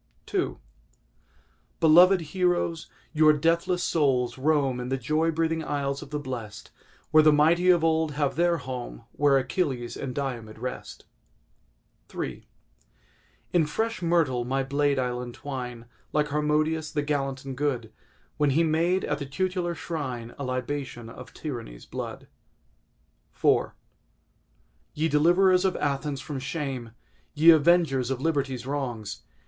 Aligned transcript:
II 0.33 0.55
Beloved 1.79 2.21
heroes! 2.21 2.89
your 3.13 3.33
deathless 3.33 3.83
souls 3.83 4.35
roam 4.35 4.79
In 4.79 4.89
the 4.89 4.97
joy 4.97 5.29
breathing 5.29 5.63
isles 5.63 6.01
of 6.01 6.09
the 6.09 6.17
blest; 6.17 6.71
Where 7.11 7.21
the 7.21 7.31
mighty 7.31 7.69
of 7.69 7.83
old 7.83 8.13
have 8.13 8.35
their 8.35 8.57
home 8.57 9.03
Where 9.11 9.37
Achilles 9.37 9.95
and 9.95 10.15
Diomed 10.15 10.57
rest 10.57 11.05
III 12.11 12.47
In 13.53 13.67
fresh 13.67 14.01
myrtle 14.01 14.43
my 14.43 14.63
blade 14.63 14.97
I'll 14.97 15.21
entwine, 15.21 15.85
Like 16.13 16.29
Harmodius, 16.29 16.91
the 16.91 17.03
gallant 17.03 17.45
and 17.45 17.55
good, 17.55 17.93
When 18.37 18.49
he 18.49 18.63
made 18.63 19.05
at 19.05 19.19
the 19.19 19.27
tutelar 19.27 19.75
shrine 19.75 20.33
A 20.39 20.43
libation 20.43 21.09
of 21.11 21.31
Tyranny's 21.31 21.85
blood. 21.85 22.25
IV 23.35 23.69
Ye 24.95 25.07
deliverers 25.07 25.63
of 25.63 25.75
Athens 25.75 26.21
from 26.21 26.39
shame! 26.39 26.93
Ye 27.35 27.51
avengers 27.51 28.09
of 28.09 28.19
Liberty's 28.19 28.65
wrongs! 28.65 29.21